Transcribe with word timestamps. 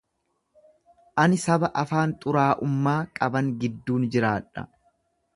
Ani 1.23 1.37
saba 1.41 1.67
afaan 1.81 2.15
xuraa'ummaa 2.23 2.97
qaban 3.19 3.51
gidduun 3.65 4.09
jiraadha. 4.17 4.65